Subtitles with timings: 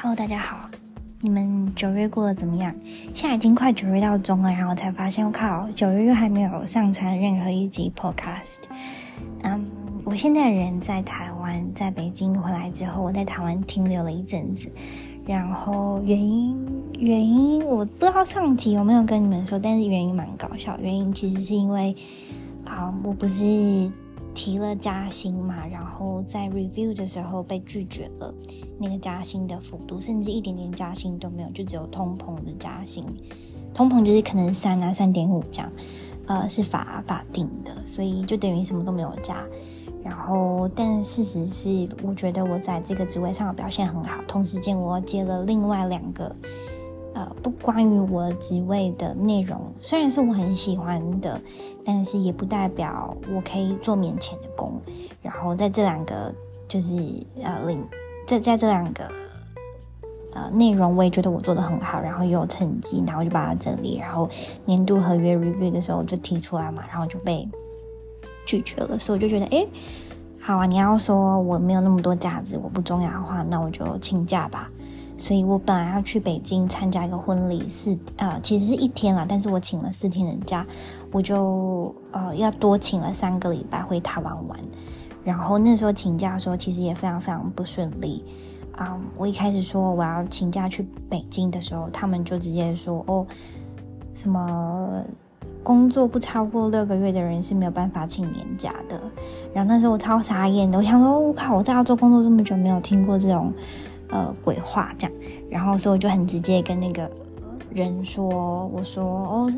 [0.00, 0.70] Hello，大家好，
[1.20, 2.72] 你们九月过得怎么样？
[3.14, 8.60] 现在已经快九月到中了，然后才发现，我靠，九月又还没有上传任何一集 Podcast。
[9.42, 9.66] 嗯，
[10.04, 14.70] 我现在人在台湾，在北京回来之后，我在台湾停留了一阵子，
[15.26, 16.56] 然后原因
[17.00, 21.92] 原因我不知道上集有没有跟你们说，但是原因蛮搞笑，原因其实是因为
[22.64, 23.90] 啊，我不是。
[24.38, 28.32] 提了加薪嘛，然后在 review 的时候被拒绝了，
[28.78, 33.04] 那个加薪的幅度甚至一点点加薪都没有，就只有通膨的加薪，
[33.74, 35.72] 通膨就是可能三啊三点五这样，
[36.26, 39.44] 呃是法法定的，所以就等于什么都没有加。
[40.04, 46.32] 然后，但事实是，我觉得我在这个职位上的表现很好，同时间我接了另外两个。
[47.18, 51.40] 呃，不关于我职位的内容，虽然是我很喜欢的，
[51.84, 54.80] 但是也不代表我可以做免钱的工。
[55.20, 56.32] 然后在这两个
[56.68, 56.94] 就是
[57.42, 57.84] 呃领
[58.24, 59.10] 在在这两个
[60.32, 64.30] 呃内容，我也觉得我做的很好，然后也有成绩，然后就把它整理，然后
[64.64, 67.48] 年度合约 review 的时候就提出来嘛，然后就被
[68.46, 68.96] 拒绝了。
[68.96, 69.66] 所以我就觉得，哎，
[70.40, 74.70] 好啊，你要说我没有那么多价值，我不重要的话，那我就请假吧。
[75.18, 80.64] 所以我本来要去北京参加一个婚礼，四呃其实是一天啦，但是我请了四天的假，
[81.10, 84.58] 我就呃要多请了三个礼拜回台湾玩。
[85.24, 88.24] 然后那时候请假的时候，其实也非常非常不顺利
[88.72, 93.26] 啊、我一开始说我要请假去北京的时候，他们就直接说哦，
[94.14, 95.02] 什么
[95.64, 99.00] 工作不超过六个月的人是没有办法请年假的。
[99.52, 103.52] 然后那时候我超傻眼的，我想说我靠，我在澳洲工作这么久，没有听过这种。
[104.10, 105.16] 呃，鬼话这样，
[105.50, 107.10] 然后所以我就很直接跟那个
[107.70, 109.52] 人说，我说哦，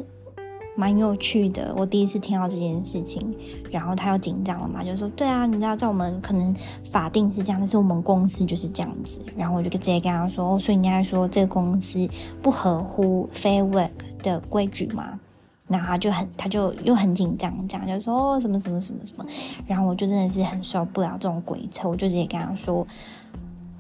[0.77, 3.35] 蛮有趣的，我第一次听到这件事情，
[3.71, 6.55] 然后他又紧张了嘛，就说对啊，你知道在我们可能
[6.91, 12.09] 法定是这样，但是我们公司就是这样子，然后我就直接跟他说，哦，所以你应该说这个公司
[12.43, 13.91] 不合乎 Fair Work
[14.23, 15.21] 的规矩嘛，
[15.69, 19.25] 然后他就很，他就又很紧张，这样就说哦，什么什么什么什么，
[19.67, 22.85] 然后我就真的是很受不了这种鬼扯，我就直接跟他说。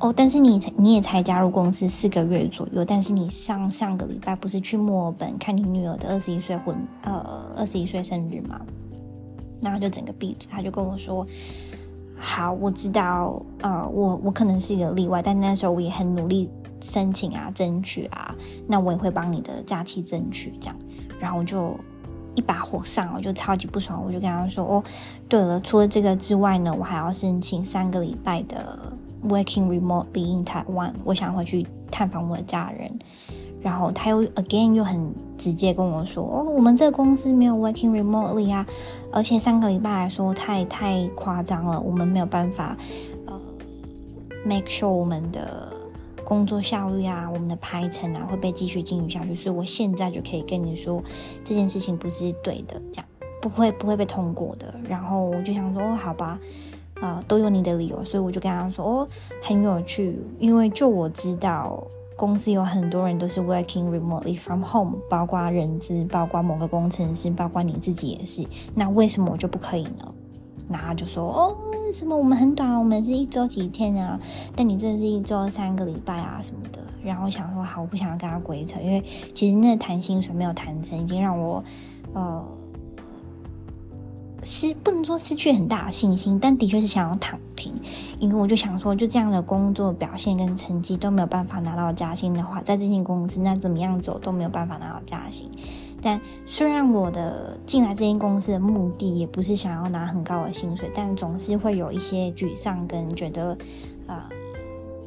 [0.01, 8.59] 哦，但是你才你也才加入公司四个月左右，但是你上上个礼拜不是去墨尔本看你女儿的二十一岁婚呃二十一岁生日吗？
[9.61, 11.27] 然后就整个闭嘴，他就跟我说
[12.17, 16.49] ：“好，我知道，呃，我我可能是一个例外，但那时候我也很努力
[16.81, 18.35] 申请啊，争取啊，
[18.67, 20.77] 那我也会帮你的假期争取这样。”
[21.21, 21.79] 然后我就
[22.35, 24.83] 一把火上，我就超级不爽，我就跟他说：“哦，
[25.29, 28.79] 对了，除了这个之外呢，我还要申请三个礼拜的。”
[29.23, 32.91] Working remotely in Taiwan，我想回去探访我的家人，
[33.61, 38.67] 然后他又 again 又很直接跟我说：“哦，我们这个公司没有 working remotely 啊，
[39.13, 42.75] 而且三个礼拜来说太太夸张了，我们没有办法
[43.27, 43.39] 呃
[44.43, 45.71] make sure 我们的
[46.25, 51.03] 工作效率啊，我们的排程啊会被继续进行下去，所以我现在就可以跟你说
[51.45, 53.05] 这件事情不是对的，这样
[53.43, 56.39] 不会不会被通过的。”然后我就想说：“哦，好吧。”
[57.01, 59.09] 啊、都有你的理由，所以我就跟他说，哦，
[59.43, 61.83] 很有趣，因为就我知道，
[62.15, 68.45] 公司有很多人都是 working remotely from home，包括人资，包括某个工程师，包括你自己也是，
[68.75, 70.13] 那为什么我就不可以呢？
[70.69, 71.57] 然后就说，哦，
[71.93, 74.21] 什么我们很短，我们是一周几天啊，
[74.55, 76.79] 但你这是一周三个礼拜啊什么的。
[77.03, 79.03] 然后我想说，好，我不想要跟他鬼扯，因为
[79.35, 81.65] 其实那谈薪水没有谈成，已经让我，
[82.13, 82.45] 呃。
[84.51, 87.73] 失不能说失去很大的信心，但的确是想要躺平，
[88.19, 95.49] 因为我就想说，就这样的工作表现跟成绩都没有办法拿到加薪的话，在这间公司那怎么样走都没有办法拿到加薪。
[96.03, 103.57] 但虽然我的进来这间公司的目的也不是想要拿很高的薪水，但总是会有一些沮丧跟觉得，
[104.09, 104.29] 啊、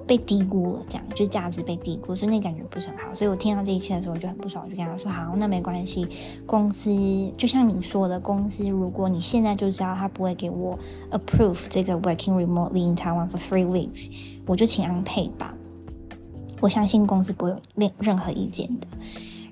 [0.06, 3.14] 被低估了，这样就价值被低估，所以那感觉不是很好。
[3.14, 6.08] 所以我听到这一切的时候，我就很不爽，我就跟他说：“好，那没关系。
[6.46, 6.92] 公司
[7.38, 10.78] 就像你说的，公司如果你现在就知道他不会给我
[11.12, 14.10] approve 这个 working remotely in Taiwan for three weeks，
[14.46, 15.54] 我就请 unpaid 吧。
[16.60, 18.88] 我相信公司不会有任任何意见的。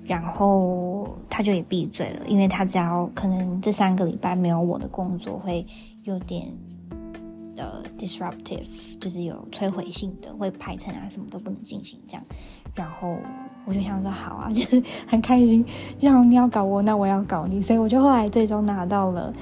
[0.04, 5.66] 然后他就也闭嘴了，因为他知道可能这三个礼拜没有我的工作会
[6.02, 6.46] 有点。
[7.56, 8.64] 的 disruptive
[9.00, 12.24] 就是有摧毁性的，会排成啊，什么都不能进行这样。
[12.74, 13.16] 然后
[13.66, 15.64] 我就想说，好啊，就 是很开心，
[15.98, 19.32] 这样你要搞我，那我要搞你，所以我就后来最终拿到了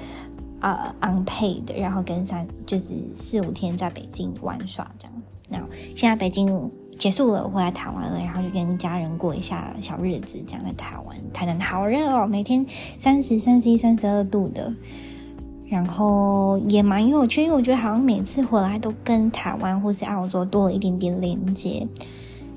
[0.60, 5.22] 啊、unpaid 然后跟三就是四五天在北京玩耍这样。
[5.48, 5.66] 然后
[5.96, 12.66] 现在北京结束了，我回来台湾了，然后就跟家人过一下小日子，这样在台湾，台南好热哦，每天
[12.98, 14.72] 三十三十一、三十二度的。
[15.70, 21.86] 然后也蛮有趣，因为我觉得好像每次回来都跟台湾或是澳洲多了一点点连接。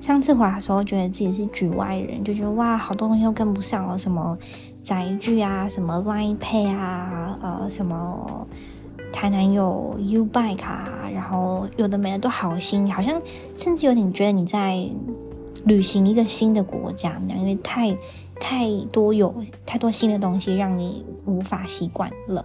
[0.01, 4.35] 上次回来的时候，觉得自己是局外人，就觉得哇，好多东西都跟不上了，什么
[4.81, 8.47] 宅具啊，什么 Line Pay 啊，呃，什么
[9.13, 13.21] 台南有 U Bike 啊，然后有的没的都好新，好像
[13.55, 14.85] 甚至有点觉得你在
[15.65, 17.95] 旅行一个新的国家那样，因为太
[18.39, 19.33] 太多有
[19.65, 22.43] 太多新的东西让你无法习惯了。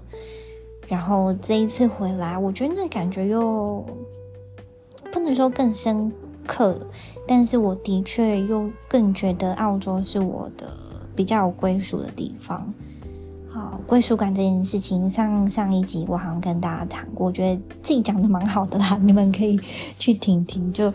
[0.88, 3.84] 然后这一次回来，我觉得那感觉又
[5.12, 6.10] 不能说更深
[6.46, 6.80] 刻，
[7.26, 10.66] 但是我的确又更觉得澳洲是我的
[11.14, 12.72] 比较有归属的地方。
[13.50, 19.60] 好，归属感这件事情，上上一集我好像跟大家谈过，我觉得自己讲的蛮好的啦，你们可以
[19.98, 20.72] 去听听。
[20.72, 20.90] 就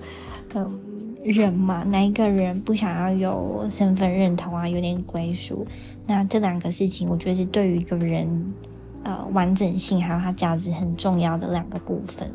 [0.56, 0.80] 嗯，
[1.24, 5.68] 人嘛，哪一个人不想要有身份认同啊，有点归属？
[6.08, 8.54] 那这两个事情，我觉得是对于一个人。
[9.04, 12.32] 呃，完整性还有它价值很重要的两个部分，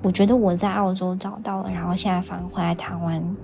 [0.00, 3.36] 我觉得我在澳洲找到了，然后现在返回来台湾，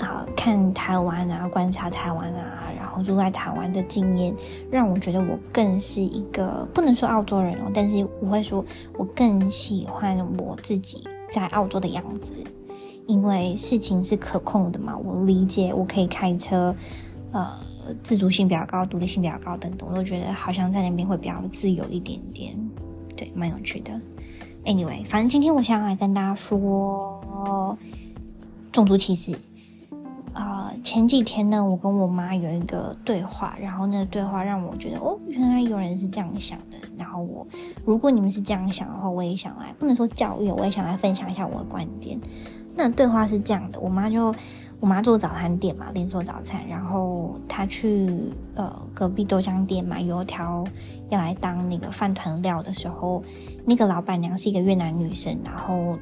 [0.00, 4.34] 啊、看台湾啊，观察台湾啊，然后住在台湾的经验，
[4.72, 8.64] 让我觉得我更是一个不能说澳洲人哦，但是我会说
[8.96, 12.32] 我更喜欢我自己在澳洲的样子，
[13.06, 16.74] 因为事情是可控的嘛，我理解，我可以开车，
[17.30, 17.46] 呃。
[18.02, 22.56] 自主性比较高，独立性比较高等等，我都觉得好像在那边会比较自由一点点，
[23.16, 23.92] 对，蛮有趣的。
[24.64, 27.76] Anyway，反正今天我想来跟大家说
[28.70, 29.32] 种族歧视。
[30.34, 36.76] 啊、呃，前几天呢，我跟我妈有一个对话，然后那个对话让我觉得，哦，原来有人是这样想的。
[36.96, 37.46] 然后我，
[37.84, 42.20] 如果你们是这样想的话，我也想来，不能说教育，我也想来分享一下我的观点。
[42.76, 44.34] 那对话是这样的，我妈就。
[44.80, 46.60] 我妈做早餐店嘛，连锁早餐。
[46.68, 48.08] 然后她去
[48.54, 50.64] 呃隔壁豆浆店买油条，
[51.08, 53.22] 要来当那个饭团料的时候，
[53.64, 55.36] 那个老板娘是一个越南女生。
[55.44, 55.98] 然后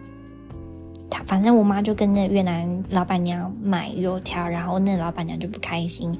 [1.08, 6.14] 她反正我妈就跟那越南老板娘买油条，然后那老板娘就不开心，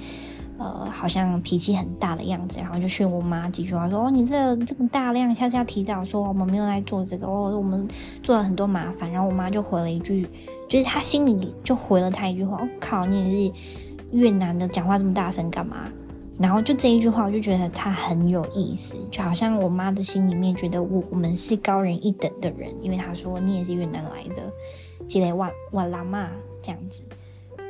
[0.57, 7.87] 呃，好像脾气很大的样子，然后就训我妈几句话，说：“哦，你这这么大量，下次要提早说，我们没有来做这个，哦，我们
[8.23, 10.27] 做了很多麻烦。”然后我妈就回了一句。
[10.69, 13.55] 就是他心里就回了他一句话：“我、靠，你也是
[14.13, 15.91] 越南的，讲话这么大声干嘛？”
[16.39, 24.53] 然后就这一句话，我就觉得他很有意思，就好像我妈的心里面觉得我我们是高人一等的人，因为他说你也是越南来的，
[25.09, 26.31] 积累瓦瓦拉嘛
[26.61, 27.01] 这样子。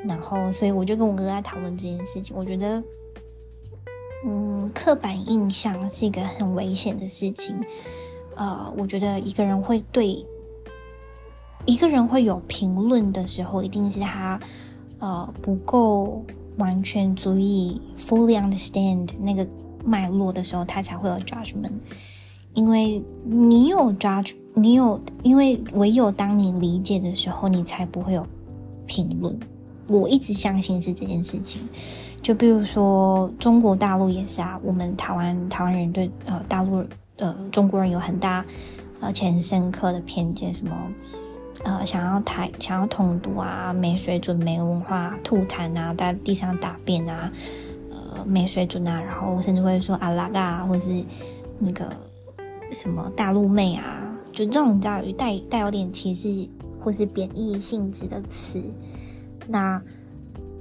[0.05, 2.37] 然后，所以我就跟我哥哥在讨论这件事情。
[2.37, 2.83] 我觉得，
[4.25, 7.55] 嗯，刻板印象是一个很危险的事情。
[8.35, 10.27] 呃，我觉得一个人会对。
[11.67, 14.41] 一个人会有评论的时候，一定是他，
[15.01, 16.25] 呃，不够
[16.57, 19.47] 完全足以 fully understand 那个
[19.85, 21.73] 脉络的时候，他才会有 judgment。
[22.55, 28.27] 因为你有 judge，你有，因为唯有当你理解的时候，你才不会有
[28.87, 29.39] 评论。
[29.89, 31.61] 我一直相信是这件事情。
[32.23, 36.83] 就比如说中国大陆也是啊，我们台湾台湾人对呃大陆
[37.19, 38.45] 呃中国人有很大
[39.01, 40.73] 而且很深刻的偏见，什么？
[41.67, 47.29] 呃，想要台想要统独啊，没水准、没文化、吐痰啊，在地上大便啊，
[47.91, 51.03] 呃，没水准啊，然后甚至会说阿拉嘎，或是
[51.59, 51.91] 那个
[52.73, 56.49] 什么大陆妹啊，就这种你知道带带有点歧视
[56.81, 58.63] 或是贬义性质的词。
[59.49, 59.83] 那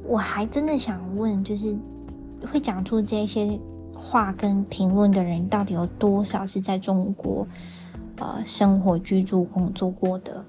[0.07, 1.75] 我还真的想问，就是
[2.51, 3.59] 会讲出这些
[3.93, 7.47] 话跟评论的人，到底有多少是在中国
[8.17, 10.43] 呃生活、居住、工作过的？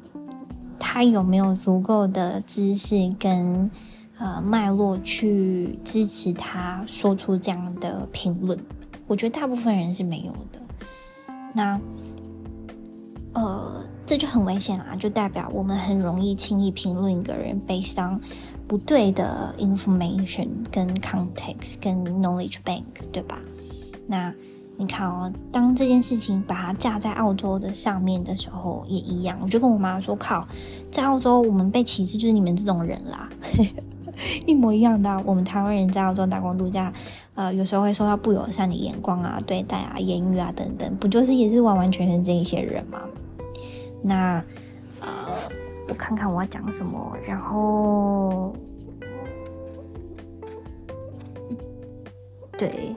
[0.96, 3.70] 他有没有足够的知识跟
[4.16, 8.58] 呃脉络去支持他说出这样的评论？
[9.06, 10.58] 我觉得大部分人是没有的。
[11.52, 11.78] 那
[13.34, 18.18] 呃，这就很危险啦，就代表我们很容易轻易评论一个人，based on
[18.66, 23.38] 不对的 information 跟 context 跟 knowledge bank，对吧？
[24.06, 24.32] 那。
[24.78, 29.38] 你看哦，当这件事情把它架在澳洲的上面的时候，也一样。
[29.40, 30.46] 我就跟我妈说：“靠，
[30.92, 33.26] 在澳洲我们被歧视就是你们这种人啦，
[34.44, 35.22] 一模一样的。
[35.24, 36.92] 我们台湾人在澳洲打工度假，
[37.34, 43.00] 呃，有时候会受到不友善的眼光啊、对待啊、言语啊等等，不就是也是完完全全这一些人吗？
[44.02, 44.44] 那
[45.00, 45.08] 呃，
[45.88, 48.54] 我看看我要讲什么，然后
[52.58, 52.94] 对。”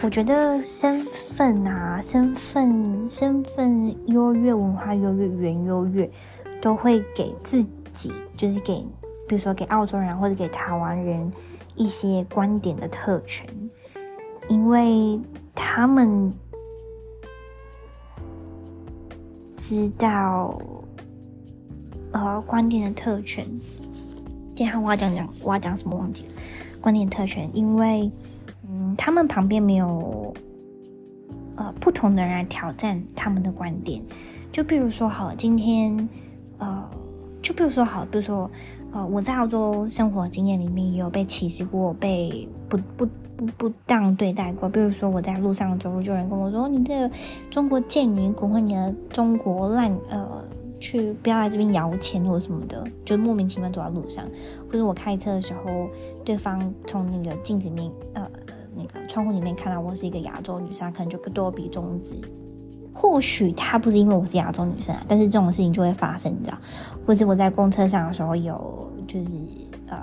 [0.00, 6.08] 我觉得身份啊，身份、身份优越、文化优越、语言优越，
[6.62, 8.86] 都会给自己，就是给，
[9.26, 11.32] 比如说给澳洲人或者给台湾人
[11.74, 13.44] 一些观点的特权，
[14.48, 15.20] 因为
[15.52, 16.32] 他们
[19.56, 20.56] 知道，
[22.12, 23.44] 呃，观点的特权，
[24.54, 26.32] 接下来我要讲讲我要讲什么忘记了，
[26.80, 28.10] 观点特权，因为，
[28.98, 30.34] 他们旁边没有
[31.56, 34.02] 呃不同的人来挑战他们的观点，
[34.52, 36.08] 就比如说好，今天
[36.58, 36.84] 呃，
[37.40, 38.50] 就比如说好，比如说
[38.92, 47.14] 呃，我在澳洲生活经验里面也有被歧视过，被不不不不当对待过，比如说我在路上走路，就有人跟我说，你这个
[47.48, 50.44] 中国贱女，滚回你的中国烂呃。
[50.80, 54.24] 去不要来这边摇钱或什么的，就莫名其妙走在路上，
[54.68, 55.88] 或者我开车的时候，
[56.24, 58.22] 对方从那个镜子面呃
[59.18, 62.14] 窗户里面看到我是一个亚洲女生，可能就对我比中指。
[62.94, 66.58] 或许他不是因为我是亚洲女生啊，但是这种事情就会发生，你知道？
[67.04, 69.30] 或是我在公车上的时候有就是
[69.88, 69.98] 呃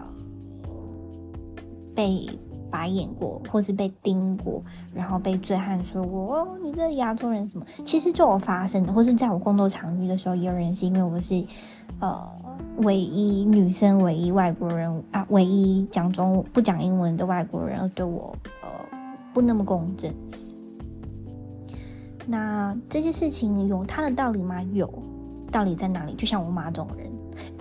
[1.95, 2.27] 被。
[2.67, 4.61] 白眼过，或是被盯过，
[4.93, 7.65] 然后被醉汉说过哦，你这亚洲人什么？
[7.85, 11.41] 其实就有发生的，或是在我工作场域的时候，也有人是因为我是
[12.01, 12.21] 呃
[12.79, 18.67] 唯一女生、唯一外国人啊，唯一讲中不讲英文的外国人，而对我呃
[19.35, 20.11] 不那么公正。
[22.25, 24.63] 那这些事情有他的道理吗？
[24.73, 24.91] 有，
[25.51, 26.13] 道理在哪里？
[26.13, 27.11] 就像我妈这种人。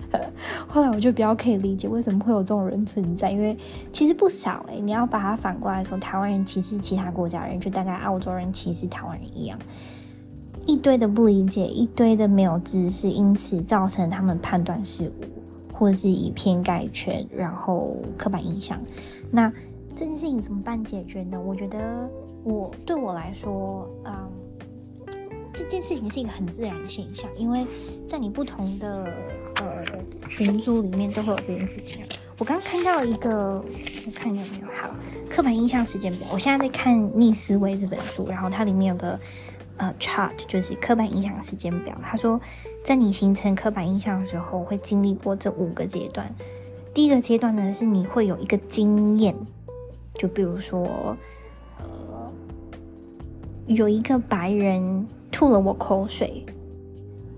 [0.67, 3.57] 后来我就比较可以理解为什么会有这种人存在，因为
[3.91, 9.59] 其实不少诶，你要把它反过来说，台湾人歧视其他国家人，就大概澳洲人歧视台湾人一样，
[10.65, 18.79] 一堆的不理解，一堆的没有知识，因此造成他们判断失误，或是以偏概全，然后刻板印象。
[19.29, 19.51] 那
[19.95, 21.39] 这件事情怎么办解决呢？
[21.39, 22.09] 我觉得
[22.43, 24.31] 我对我来说，嗯。
[25.57, 27.65] 这件事情是一个很自然的现象，因为
[28.05, 29.05] 在你不同的
[29.61, 29.81] 呃
[30.27, 32.03] 群组里面都会有这件事情。
[32.37, 33.63] 我刚刚看到一个，
[34.05, 34.93] 我看有没有好
[35.29, 36.27] 刻板印象时间表。
[36.33, 39.17] 我现在在看《逆思维》这本书，然后它里面有个
[39.77, 41.97] 呃 chart，就是刻板印象时间表。
[42.03, 42.37] 他说，
[42.83, 46.29] 在你形成刻板印象的时候，会经历过这五个阶段。
[46.93, 49.33] 第一个阶段呢，是你会有一个经验，
[50.17, 51.15] 就比如说，
[51.79, 52.33] 呃，
[53.67, 55.07] 有一个白人。
[55.31, 56.45] 吐了我口水，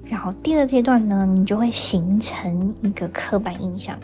[0.06, 3.98] 然后第二阶段呢，你就会形成一个刻板印象，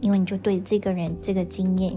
[0.00, 1.96] 因为你就对这个人这个经验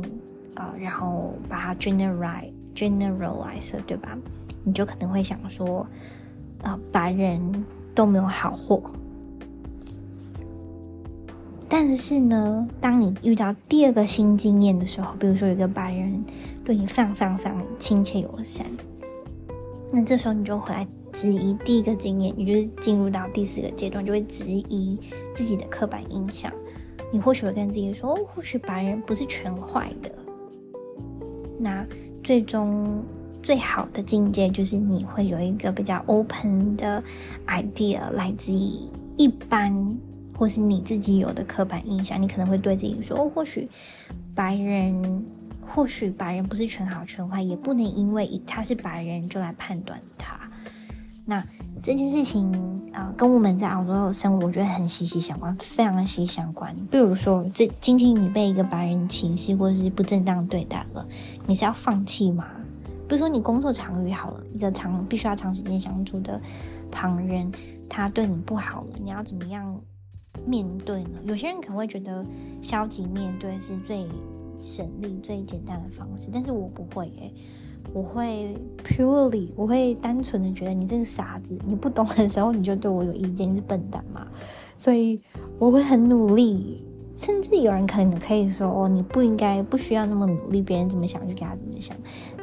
[0.54, 4.16] 啊、然后把它 generalize generalize 对吧？
[4.63, 5.84] 你就可能会想说，
[6.62, 8.80] 啊、白人都没有好货。
[11.74, 16.22] 但是呢，当你遇到第二个新经验的时候，比如说有一个白人
[16.66, 18.66] 对你非常非常非常亲切友善，
[19.90, 20.86] 那这时候你就回来。
[21.13, 24.98] 质疑第一个经验，你就是进入到第四个阶段，就会质疑
[25.36, 26.50] 自己的刻板印象。
[27.12, 30.10] 你或许会跟自己说：“哦，或许白人不是全坏的。”
[31.60, 31.86] 那
[32.24, 33.04] 最终
[33.44, 37.04] 最好的境界就是你会有一个比较 open 的
[37.48, 38.72] idea，来自于
[39.18, 39.74] 一般
[40.41, 42.19] 或是你自己有的刻板印象。
[42.19, 43.69] 你可能会对自己说：“哦，或许
[44.33, 45.24] 白人，
[45.62, 50.39] 或许白人不是全好全坏，也不能因为他是白人就来判断他。”
[51.25, 51.45] 那
[51.83, 52.51] 这件事情
[52.91, 56.75] 啊、跟我们在澳洲生活，我觉得很息息相关，非常的息息相关。
[56.89, 61.07] 比如说，这今天你被一个白人歧视或者是不正当对待了，
[61.45, 62.48] 你是要放弃吗？
[63.07, 66.41] 比如说，你工作场域好了，一个长必须要长时间相处的
[66.89, 67.51] 旁人，
[67.88, 69.79] 他对你不好了，你要怎么样
[70.45, 71.10] 面对呢？
[71.25, 72.25] 有些人可能会觉得
[72.62, 74.05] 消极面对是最
[74.62, 77.33] 省力、最简单的方式，但是我不会诶、
[77.93, 84.27] 我会 purely，我会单纯的觉得你这个傻子，你不懂的时候你就对我有意见，你是笨蛋嘛？
[84.77, 85.19] 所以
[85.60, 86.83] 我会很努力，
[87.15, 91.95] 甚至有人可能可以说哦，你不应该，不需要那么努力，别人怎么想就给他怎么想。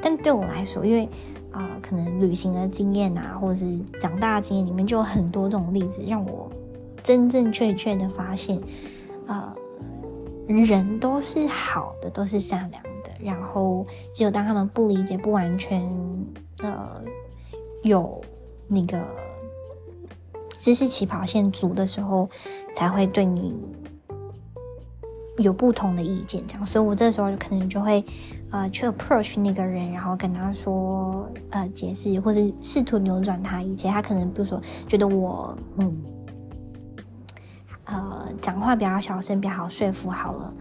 [0.02, 1.08] 但对我来说，因为
[1.50, 6.48] 啊、可能旅行的经验啊，或者是长大的经验里面，就有很多这种例子，让我
[7.08, 8.60] 真正确确的发现，
[9.28, 9.50] 呃，
[10.46, 13.10] 人都是好的，都是善良的。
[13.18, 15.90] 然后，只有当他们不理解、不完全
[16.62, 17.02] 呃
[17.82, 18.20] 有
[18.66, 19.02] 那个
[20.58, 22.28] 知识起跑线足的时候，
[22.74, 23.54] 才会对你
[25.38, 26.46] 有不同的意见。
[26.46, 28.04] 这样，所以我这时候可能就会
[28.50, 33.88] 呃去 approach 那个人，然后跟他说呃解释，或者试图扭转他一切。
[33.88, 36.04] 他可能比如说觉得我嗯
[38.40, 40.52] 讲话比较小声，比较好说服好了。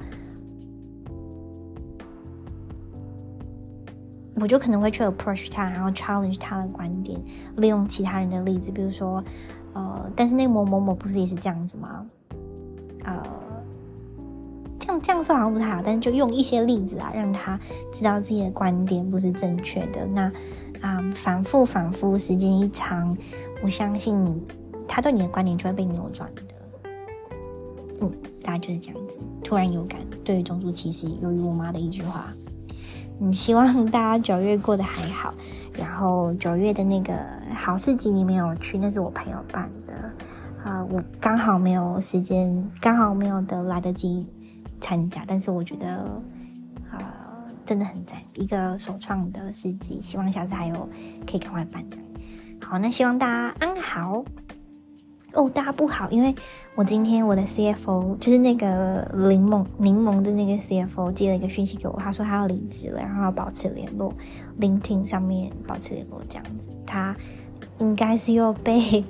[4.40, 7.20] 我就可能会去 approach 他，然后 challenge 他的观点，
[7.56, 9.24] 利用其他人的例子，比如说，
[9.74, 12.06] 呃，但是那个某某某不是也是这样子吗？
[13.04, 13.24] 呃，
[14.78, 17.60] 这样这样说好像不太好，但是就用一些例子啊，让他
[17.92, 20.06] 知道自己的观点不是正确的。
[20.06, 20.32] 那
[20.82, 23.18] 啊、反复反复，时间一长，
[23.64, 24.40] 我相信你，
[24.88, 26.42] 他对你的观点就会被扭转的。
[28.02, 28.12] 嗯，
[28.44, 29.18] 大概就是这样子。
[29.44, 32.34] 突然有感，对于种族歧视，由于我妈的一句话。
[33.20, 35.34] 嗯，希望大家九月过得还好。
[35.74, 37.14] 然后九月的那个
[37.54, 39.94] 好事集里面有去，那是我朋友办的。
[40.64, 44.28] 啊、我刚好没有时间，刚好没有得来得及
[44.82, 45.24] 参加。
[45.26, 46.22] 但是我觉得，
[46.92, 47.00] 呃，
[47.66, 50.02] 真的很赞，一个首创的事集。
[50.02, 50.90] 希望下次还有
[51.26, 51.98] 可以赶快办的。
[52.60, 54.26] 好，那希望大家安好。
[55.34, 56.34] 哦，大家不好，因为
[56.74, 64.14] 我今天我的 CFO 就是那个柠檬柠檬的那个 CFO 接了一个讯息给我，他说他要离职了，然后要保持联络
[64.60, 66.70] ，LinkedIn 上面保持联络这样子。
[66.86, 67.16] 他
[67.80, 69.04] 应该是又被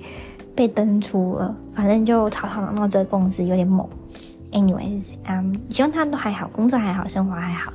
[0.56, 3.88] 被登出了，反正就吵吵闹闹，这个公司有点猛。
[4.52, 7.72] Anyways，嗯，希望他都还好，工作还好，生活还好。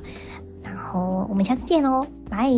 [0.61, 2.49] 然后我们下次见喽，拜。